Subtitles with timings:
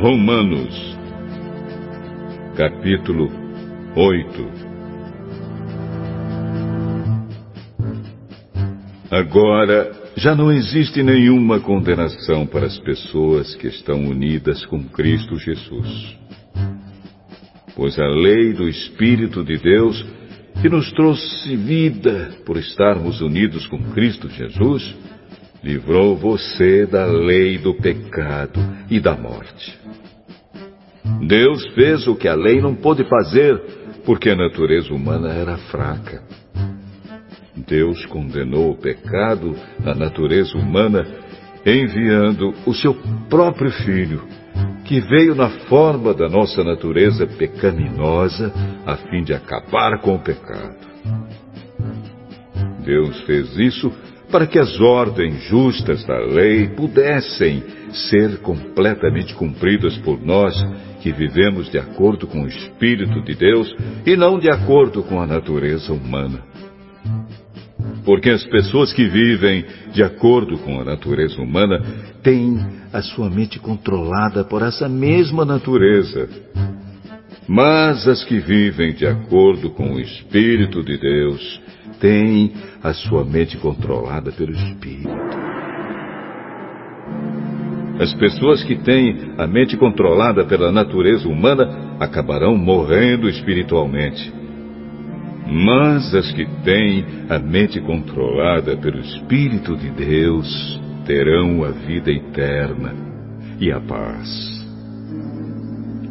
[0.00, 0.96] Romanos,
[2.56, 3.28] capítulo
[3.96, 4.68] 8
[9.10, 16.16] Agora, já não existe nenhuma condenação para as pessoas que estão unidas com Cristo Jesus.
[17.78, 20.04] Pois a lei do Espírito de Deus,
[20.60, 24.96] que nos trouxe vida por estarmos unidos com Cristo Jesus,
[25.62, 28.58] livrou você da lei do pecado
[28.90, 29.78] e da morte.
[31.24, 33.56] Deus fez o que a lei não pôde fazer,
[34.04, 36.24] porque a natureza humana era fraca.
[37.56, 39.54] Deus condenou o pecado
[39.84, 41.06] na natureza humana,
[41.64, 42.92] enviando o seu
[43.30, 44.24] próprio Filho,
[44.88, 48.50] que veio na forma da nossa natureza pecaminosa,
[48.86, 50.78] a fim de acabar com o pecado.
[52.86, 53.92] Deus fez isso
[54.30, 57.62] para que as ordens justas da lei pudessem
[58.08, 60.54] ser completamente cumpridas por nós
[61.02, 63.74] que vivemos de acordo com o Espírito de Deus
[64.06, 66.47] e não de acordo com a natureza humana.
[68.08, 71.78] Porque as pessoas que vivem de acordo com a natureza humana
[72.22, 72.58] têm
[72.90, 76.26] a sua mente controlada por essa mesma natureza.
[77.46, 81.60] Mas as que vivem de acordo com o Espírito de Deus
[82.00, 85.10] têm a sua mente controlada pelo Espírito.
[88.00, 94.37] As pessoas que têm a mente controlada pela natureza humana acabarão morrendo espiritualmente.
[95.50, 102.94] Mas as que têm a mente controlada pelo Espírito de Deus terão a vida eterna
[103.58, 104.28] e a paz.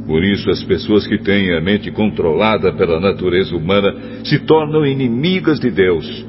[0.07, 3.93] Por isso, as pessoas que têm a mente controlada pela natureza humana
[4.23, 6.25] se tornam inimigas de Deus,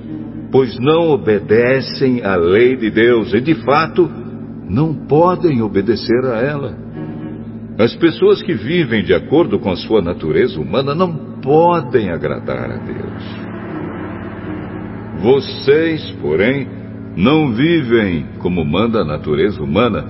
[0.53, 4.11] pois não obedecem à lei de Deus e, de fato,
[4.69, 6.77] não podem obedecer a ela.
[7.79, 12.77] As pessoas que vivem de acordo com a sua natureza humana não podem agradar a
[12.77, 13.49] Deus.
[15.21, 16.69] Vocês, porém,
[17.17, 20.05] não vivem como manda a natureza humana,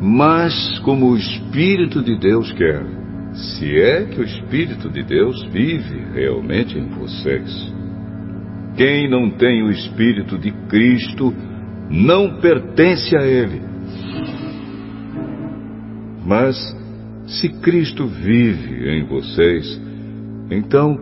[0.00, 2.84] mas como o Espírito de Deus quer
[3.34, 7.72] se é que o Espírito de Deus vive realmente em vocês.
[8.76, 11.32] Quem não tem o Espírito de Cristo
[11.90, 13.62] não pertence a Ele.
[16.24, 16.56] Mas,
[17.26, 19.80] se Cristo vive em vocês,
[20.50, 20.98] então,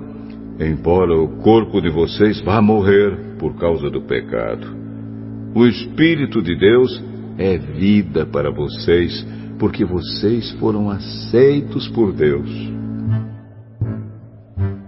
[0.59, 4.67] embora o corpo de vocês vá morrer por causa do pecado,
[5.55, 7.03] o Espírito de Deus
[7.39, 9.27] é vida para vocês
[9.59, 12.49] porque vocês foram aceitos por Deus.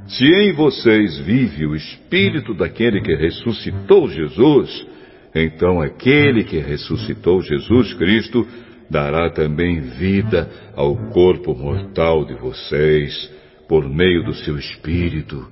[0.07, 4.87] Se em vocês vive o Espírito daquele que ressuscitou Jesus,
[5.35, 8.47] então aquele que ressuscitou Jesus Cristo
[8.91, 13.31] dará também vida ao corpo mortal de vocês,
[13.73, 15.49] por meio do seu Espírito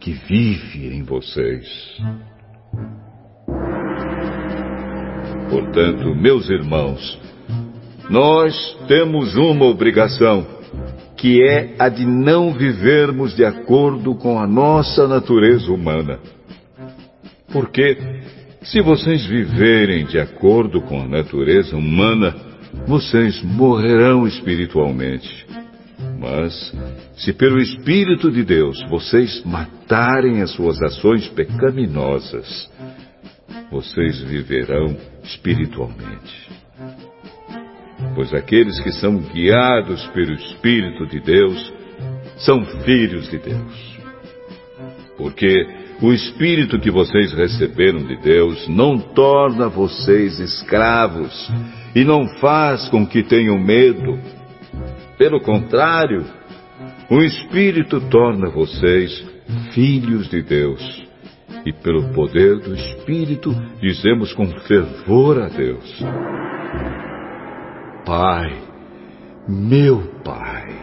[0.00, 1.68] que vive em vocês.
[5.50, 7.20] Portanto, meus irmãos,
[8.08, 8.54] nós
[8.88, 10.46] temos uma obrigação,
[11.14, 16.20] que é a de não vivermos de acordo com a nossa natureza humana.
[17.52, 17.98] Porque,
[18.62, 22.34] se vocês viverem de acordo com a natureza humana,
[22.86, 25.61] vocês morrerão espiritualmente.
[26.22, 26.72] Mas,
[27.16, 32.70] se pelo Espírito de Deus vocês matarem as suas ações pecaminosas,
[33.70, 36.52] vocês viverão espiritualmente
[38.14, 41.72] pois aqueles que são guiados pelo Espírito de Deus
[42.38, 43.98] são filhos de Deus.
[45.16, 45.66] Porque
[46.00, 51.50] o Espírito que vocês receberam de Deus não torna vocês escravos
[51.94, 54.18] e não faz com que tenham medo.
[55.22, 56.24] Pelo contrário,
[57.08, 59.24] o Espírito torna vocês
[59.72, 60.82] filhos de Deus.
[61.64, 66.04] E pelo poder do Espírito dizemos com fervor a Deus:
[68.04, 68.52] Pai,
[69.48, 70.74] meu Pai.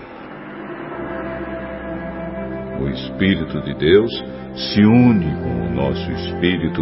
[2.80, 4.24] O Espírito de Deus
[4.56, 6.81] se une com o nosso espírito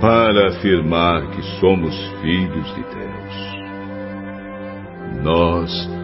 [0.00, 3.50] para afirmar que somos filhos de Deus.
[5.24, 6.02] Nós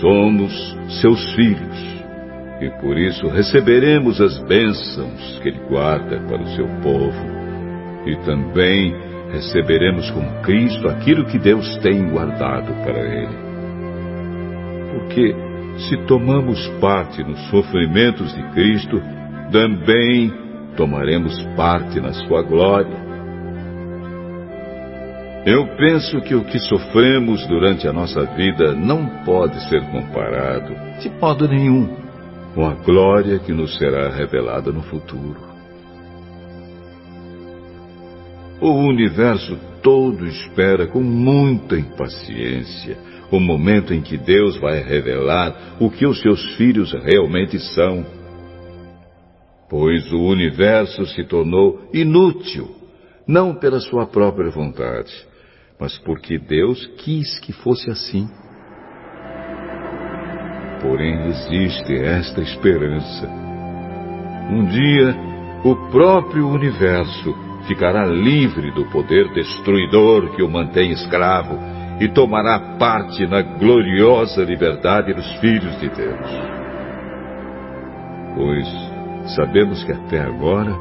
[0.00, 1.92] somos seus filhos
[2.60, 7.26] e por isso receberemos as bênçãos que Ele guarda para o seu povo
[8.06, 8.94] e também
[9.32, 13.36] receberemos com Cristo aquilo que Deus tem guardado para Ele.
[14.92, 15.34] Porque
[15.88, 19.02] se tomamos parte nos sofrimentos de Cristo,
[19.50, 20.32] também
[20.76, 23.01] tomaremos parte na sua glória.
[25.44, 31.10] Eu penso que o que sofremos durante a nossa vida não pode ser comparado, de
[31.10, 31.96] modo nenhum,
[32.54, 35.40] com a glória que nos será revelada no futuro.
[38.60, 42.96] O universo todo espera com muita impaciência
[43.32, 48.06] o momento em que Deus vai revelar o que os seus filhos realmente são.
[49.68, 52.68] Pois o universo se tornou inútil,
[53.26, 55.10] não pela sua própria vontade,
[55.82, 58.28] mas porque Deus quis que fosse assim.
[60.80, 63.26] Porém, existe esta esperança.
[64.48, 65.12] Um dia,
[65.64, 67.34] o próprio universo
[67.66, 71.58] ficará livre do poder destruidor que o mantém escravo
[72.00, 76.30] e tomará parte na gloriosa liberdade dos filhos de Deus.
[78.36, 80.72] Pois sabemos que até agora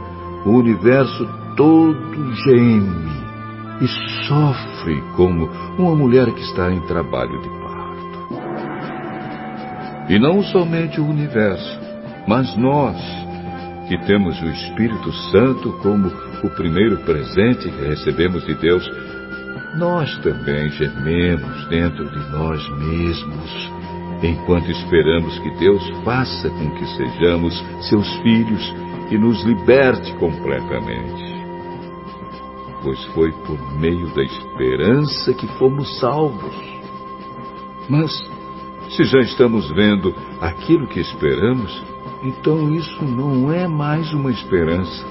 [0.46, 1.28] o universo
[1.58, 3.21] todo geme
[3.82, 3.88] e
[4.28, 7.72] sofre como uma mulher que está em trabalho de parto.
[10.08, 11.80] E não somente o universo,
[12.28, 12.96] mas nós,
[13.88, 16.10] que temos o Espírito Santo como
[16.44, 18.88] o primeiro presente que recebemos de Deus,
[19.78, 23.72] nós também gememos dentro de nós mesmos,
[24.22, 28.76] enquanto esperamos que Deus faça com que sejamos seus filhos
[29.10, 31.41] e nos liberte completamente
[32.84, 36.56] pois foi por meio da esperança que fomos salvos.
[37.90, 38.12] Mas,
[38.96, 41.72] se já estamos vendo aquilo que esperamos,
[42.24, 45.06] então isso não é mais uma esperança.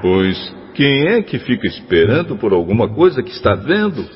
[0.00, 4.08] Pois quem é que fica esperando por alguma coisa que está vendo?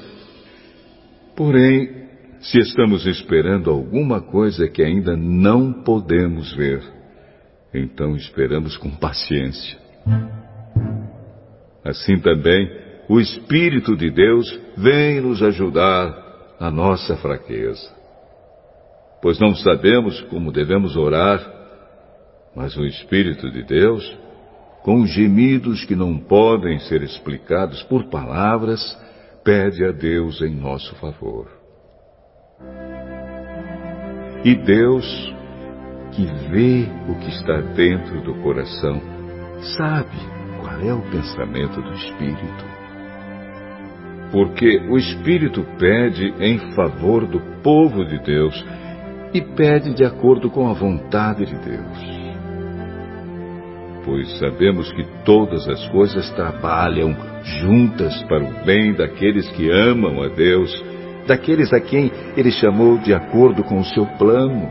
[1.34, 2.02] Porém,
[2.40, 6.82] se estamos esperando alguma coisa que ainda não podemos ver,
[7.72, 9.78] então esperamos com paciência.
[11.84, 12.70] Assim também,
[13.08, 17.90] o Espírito de Deus vem nos ajudar na nossa fraqueza.
[19.20, 21.40] Pois não sabemos como devemos orar,
[22.54, 24.18] mas o Espírito de Deus,
[24.82, 28.80] com gemidos que não podem ser explicados por palavras,
[29.44, 31.48] pede a Deus em nosso favor.
[34.44, 35.34] E Deus,
[36.12, 39.00] que vê o que está dentro do coração,
[39.76, 42.64] sabe qual é o pensamento do Espírito.
[44.30, 48.64] Porque o Espírito pede em favor do povo de Deus
[49.34, 52.22] e pede de acordo com a vontade de Deus.
[54.04, 57.14] Pois sabemos que todas as coisas trabalham
[57.60, 60.82] juntas para o bem daqueles que amam a Deus,
[61.26, 64.68] daqueles a quem Ele chamou de acordo com o seu plano.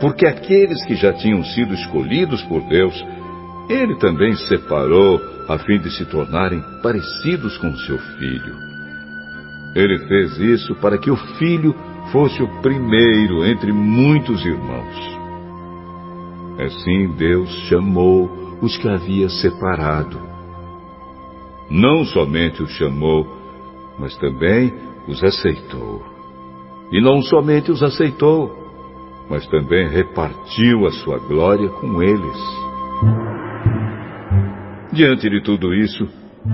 [0.00, 3.04] Porque aqueles que já tinham sido escolhidos por Deus,
[3.68, 8.56] ele também separou a fim de se tornarem parecidos com seu filho.
[9.74, 11.74] Ele fez isso para que o filho
[12.10, 15.18] fosse o primeiro entre muitos irmãos.
[16.58, 20.18] Assim Deus chamou os que havia separado.
[21.70, 23.26] Não somente os chamou,
[23.98, 24.72] mas também
[25.06, 26.02] os aceitou.
[26.90, 28.56] E não somente os aceitou,
[29.28, 33.37] mas também repartiu a sua glória com eles.
[34.98, 36.08] Diante de tudo isso,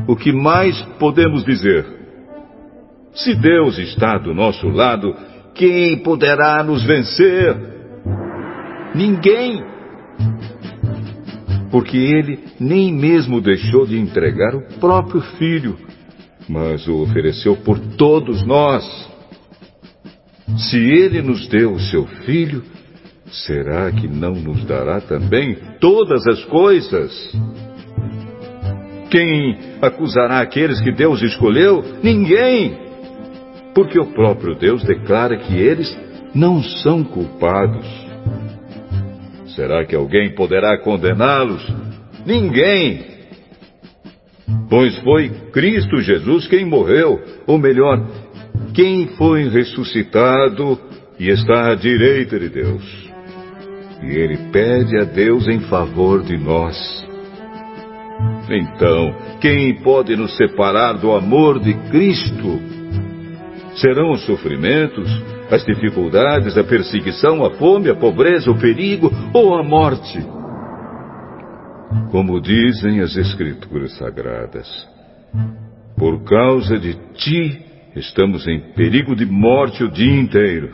[0.06, 1.82] o que mais podemos dizer?
[3.14, 5.16] Se Deus está do nosso lado,
[5.54, 7.56] quem poderá nos vencer?
[8.94, 9.64] Ninguém.
[11.70, 15.78] Porque ele nem mesmo deixou de entregar o próprio filho,
[16.46, 18.84] mas o ofereceu por todos nós.
[20.68, 22.62] Se ele nos deu o seu filho,
[23.46, 27.32] será que não nos dará também todas as coisas?
[29.14, 31.84] Quem acusará aqueles que Deus escolheu?
[32.02, 32.76] Ninguém!
[33.72, 35.96] Porque o próprio Deus declara que eles
[36.34, 37.86] não são culpados.
[39.54, 41.64] Será que alguém poderá condená-los?
[42.26, 43.04] Ninguém!
[44.68, 48.04] Pois foi Cristo Jesus quem morreu, ou melhor,
[48.74, 50.76] quem foi ressuscitado
[51.20, 53.12] e está à direita de Deus.
[54.02, 57.13] E ele pede a Deus em favor de nós.
[58.48, 62.60] Então, quem pode nos separar do amor de Cristo?
[63.76, 65.10] Serão os sofrimentos,
[65.50, 70.18] as dificuldades, a perseguição, a fome, a pobreza, o perigo ou a morte?
[72.10, 74.68] Como dizem as Escrituras Sagradas,
[75.96, 77.64] por causa de ti
[77.96, 80.72] Estamos em perigo de morte o dia inteiro.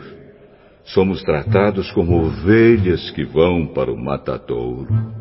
[0.85, 5.20] Somos tratados como ovelhas que vão para o matadouro.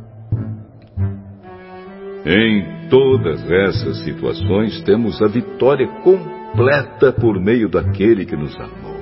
[2.25, 9.00] Em todas essas situações temos a vitória completa por meio daquele que nos amou.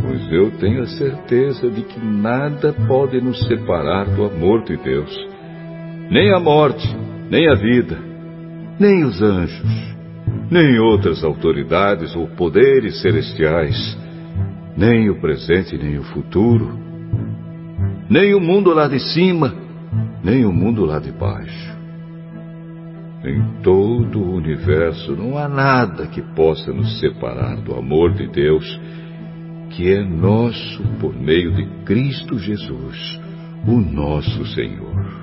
[0.00, 5.12] Pois eu tenho a certeza de que nada pode nos separar do amor de Deus,
[6.10, 6.88] nem a morte,
[7.28, 7.98] nem a vida,
[8.78, 9.96] nem os anjos,
[10.50, 13.98] nem outras autoridades ou poderes celestiais,
[14.76, 16.78] nem o presente nem o futuro,
[18.08, 19.67] nem o mundo lá de cima,
[20.22, 21.78] nem o mundo lá de baixo.
[23.24, 28.80] Em todo o universo não há nada que possa nos separar do amor de Deus,
[29.70, 33.20] que é nosso por meio de Cristo Jesus,
[33.66, 35.17] o nosso Senhor.